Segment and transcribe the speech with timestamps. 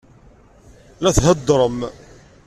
[1.01, 1.79] La theddṛem.